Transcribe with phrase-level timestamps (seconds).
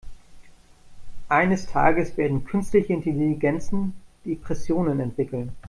[1.29, 3.93] Eines Tages werden künstliche Intelligenzen
[4.25, 5.51] Depressionen entwickeln.